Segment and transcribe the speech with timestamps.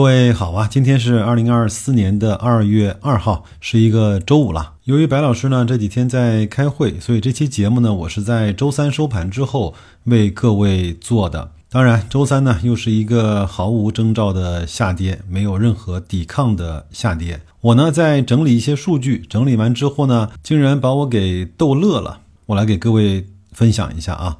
[0.00, 4.76] 各位好啊，今天是二零二四年的二月二号，是一个周五了。
[4.84, 9.74] 由于白老师呢这几天在开会，所以这期节目呢我是在周三收盘之后
[10.04, 11.52] 为各位做的。
[11.68, 17.38] 当然，周三呢又是一个毫无征兆的下跌，没有任何抵抗的下跌。
[17.60, 22.20] 我呢在整理一些数据，整理完之后呢，竟然把我给逗乐了。
[22.46, 24.38] 我来给各位分享一下啊。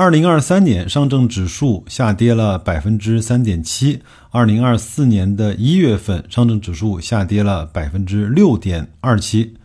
[0.00, 9.56] 二零二三年上证指数下跌了百分之三点七，二零二四年的一月份上证指数下跌了百分之六点二七，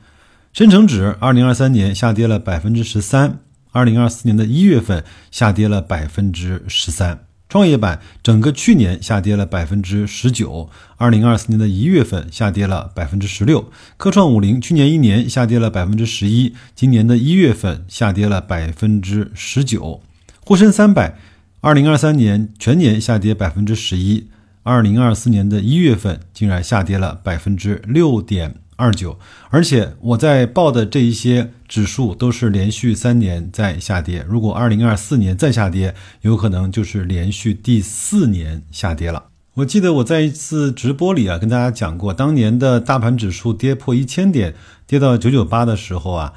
[0.51, 3.41] 深成指二零二三年下跌了百分之十三，
[3.73, 20.01] 二零二四年的一月份下跌了百分之十三，创业板整个去年下跌了百分之十九，二零二四年的一月份下跌了百分之十六，科创五零去年一年下跌了百分之十一，今年的一月份下跌了百分之十九。
[20.45, 21.17] 沪深三百，
[21.61, 24.27] 二零二三年全年下跌百分之十一，
[24.63, 29.17] 二零二四年的一月份竟然下跌了百分之六点二九，
[29.49, 34.25] 而且我在报的这一些指数都是连续三年在下跌。
[34.27, 39.27] 如果二零二四年再下跌，有可能就是连续第四年下跌了。
[39.53, 44.53] 我记得我在一次直播里啊，跟大家讲过，当年的大盘指数跌破一千点，
[44.85, 46.33] 跌到九九八的时候啊，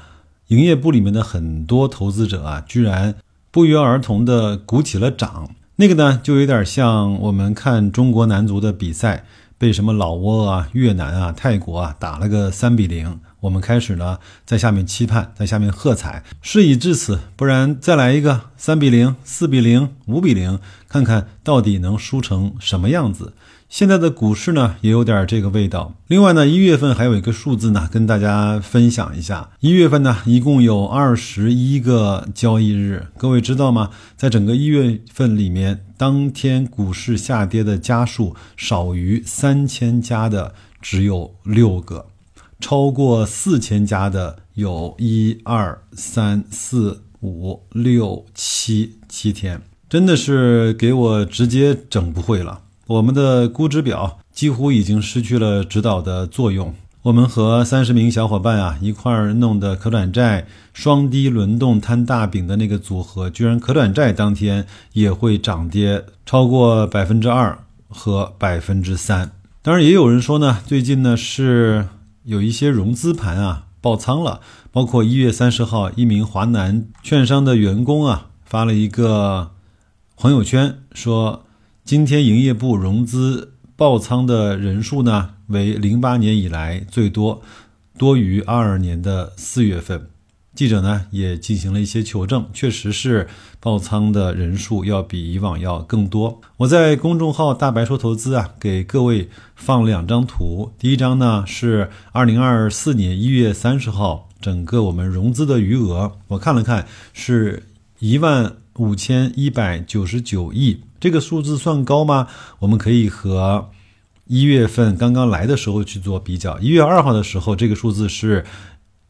[0.47, 3.13] 营业部里面的很多投资者啊，居然。
[3.57, 9.23] 不约而同的鼓起了掌，那个呢，就有点像我们看中国男足的比赛，
[9.57, 16.23] 被什么老挝啊、越南啊、泰国啊打了个三比零，我们开始呢在下面期盼，在下面喝彩。
[16.41, 23.33] 事已至此，不然再来一个三比零、四比零、五比零，看看到底能输成什么样子。
[23.69, 25.93] 现在的股市呢，也有点这个味道。
[26.07, 29.49] 另外呢，一月份还有一个数字呢，跟大家分享一下。
[29.59, 33.89] 一月份呢，一共有二十一个交易日，各位知道吗？
[34.15, 42.05] 在整个一月份里面，当天股市下跌的家数少于三千家的只有六个，
[42.59, 52.61] 超过四千家的有一二三四五六七七天，真的是给我直接整不会了。
[52.87, 56.73] 我们的估值表几乎已经失去了指导的作用。
[57.03, 67.57] 我们和三十名小伙伴啊一块儿弄的可转债双低轮动摊大饼的那个组合，居然可转债当天也会涨跌超过百分之二
[67.87, 69.31] 和百分之三。
[69.61, 71.87] 当然，也有人说呢，最近呢是
[72.27, 79.51] 有一些融资盘啊爆仓了，包括一月三十号，一名华南券商的员工啊发了一个
[80.15, 81.43] 朋友圈说。
[81.85, 87.41] 今天营业部融资爆仓的人数呢，为零八年以来最多，
[87.97, 90.09] 多于二二年的四月份。
[90.57, 93.27] 记者呢也进行了一些求证，确实是
[93.59, 96.41] 爆仓的人数要比以往要更多。
[96.57, 100.71] 我在公众号“大白说投资”啊，给各位放两张图。
[100.79, 107.61] 第一张呢是二零二四年一月三十号，整个我们融资的余额，我看了看，是
[107.99, 110.81] 一万五千一百九十九亿。
[110.99, 112.27] 这个数字算高吗？
[112.57, 113.69] 我们可以和
[114.25, 116.57] 一月份刚刚来的时候去做比较。
[116.57, 118.43] 一月二号的时候，这个数字是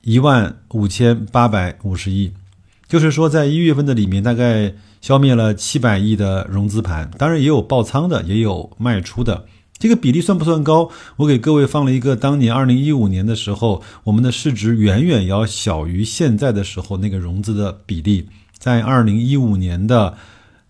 [0.07, 2.31] 一万五千八百五十亿，
[2.88, 7.12] 就是说在一月份的里面，大概消灭了七百亿的融资盘。
[7.18, 9.44] 当然也有爆仓的，也有卖出的。
[9.78, 10.90] 这个比例算不算高？
[11.17, 20.16] 我给各位放了一个当年二零一五年的时候，我们的市值远远要小于现在的时候那个融资的比例，在二零一五年的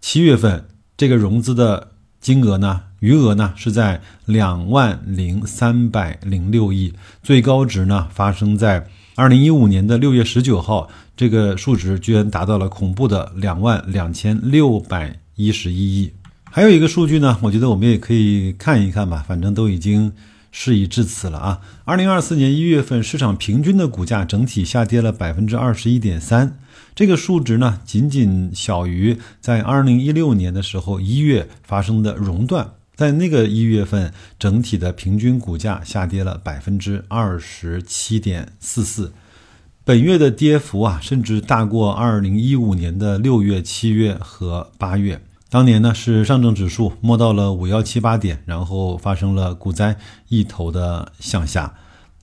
[0.01, 0.65] 七月份。
[0.97, 1.89] 这个融资的
[2.19, 8.87] 金额呢，余额呢是在两万零三百零六亿，最高值呢发生在
[9.17, 16.13] 二零一五年的六月十九号，这个数值居然达到了恐怖的两万两千六百一十一亿。
[16.44, 20.13] 还有一个数据呢，我觉得我们也可以看一看吧，反正都已经
[20.51, 21.61] 事已至此了啊。
[21.83, 26.59] 二零二四年一月份市场平均的股价整体下跌了百分之二十一点三。
[26.94, 39.13] 这个数值呢，仅仅小于在二零一六年的时候一月发生的熔断，在那个一月份，整体的平均股价下跌了百分之二十七点四四，
[39.85, 45.21] 本月的跌幅啊，甚至大过二零一五年的六月、七月和八月。
[45.47, 49.95] 当年呢，是上证指数摸到了五幺七八点，然后发生了股灾，
[50.29, 51.75] 一头的向下。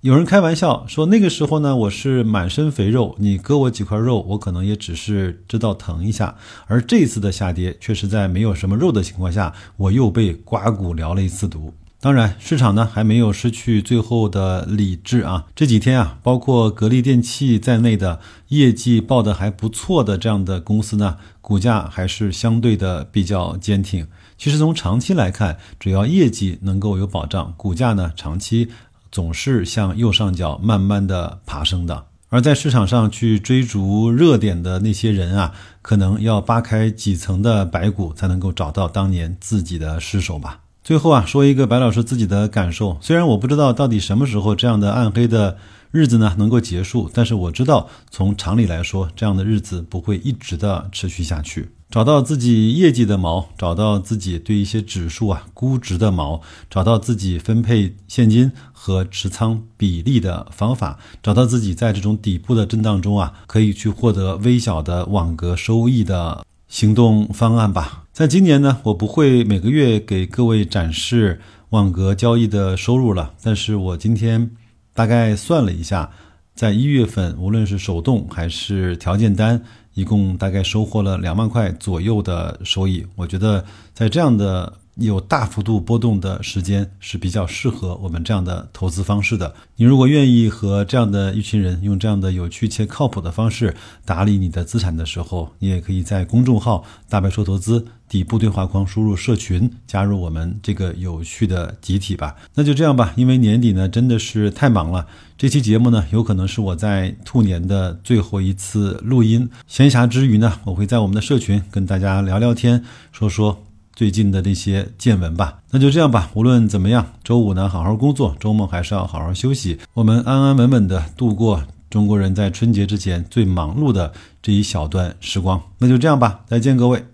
[0.04, 6.36] 有人开玩笑说，那个时候呢，我是满身肥肉，你割我几块肉，我可能也只是知道疼一下。
[6.66, 11.72] 而这次的下跌，却是在没有什么肉的情况下，我又被刮骨疗了一次毒。
[12.02, 15.46] 当然，市场呢还没有失去最后的理智啊。
[15.54, 24.06] 这几天啊，包括格力电器在内的业绩报的还不错的这样的公司呢，股价还是相对的比较坚挺。
[24.36, 28.68] 其实从长期来看，只要业绩能够有保障，股价呢长期
[29.14, 32.06] 总是向右上角慢慢的爬升的。
[32.30, 40.62] 而在市场上去追逐热点的那些人啊，可能要扒开几层的白骨，才能够找到当年自己的尸首吧。
[40.82, 45.56] 最后啊，说一个白老师自己的感受，虽然我不知道到底什么时候这样的暗黑的。
[45.92, 51.70] 日子呢能够结束，但是我知道从常理来说，这样的日子不会一直的持续下去。
[51.94, 68.02] 找到自己业绩的锚，找到自己对一些指数啊估值的锚，找到自己分配现金和持仓比例的方法，找到自己在这种底部的震荡中啊可以去获得微小的网格收益的行动方案吧。
[68.12, 74.50] 在今年呢，我不会每个月给各位展示网格交易的收入了，但是我今天。
[74.96, 76.12] 大概算了一下，
[76.54, 79.62] 在一月份，无论是手动还是条件单，
[79.94, 83.04] 一共大概收获了两万块左右的收益。
[83.16, 84.72] 我觉得在这样的。
[84.96, 89.54] 有大幅度波动的时间是比较适合我们这样的投资方式的。
[89.76, 93.74] 你如果愿意和这样的一群人用这样的有趣且靠谱的方式
[94.04, 102.36] 打理你的资产的时候，你也可以在公众号“大白说投资”底部对话框输入“社群”，加入我们这个有趣的集体吧。
[102.54, 105.06] 那就这样吧，因为年底呢真的是太忙了。
[105.36, 109.50] 这期节目呢有可能是我在兔年的最后一次录音。
[109.66, 113.64] 闲暇之余呢，我会在我们的社群跟大家聊聊天，说说。
[113.94, 116.30] 最近的那些见闻吧，那就这样吧。
[116.34, 119.78] 无论怎么样，周五呢好好工作，周末还是要好好休息。
[119.94, 124.12] 我们安安稳稳的度过中国人在春节之前最忙碌的
[124.42, 125.60] 这一小段时光。
[125.78, 127.04] 那就这样吧，再见各位。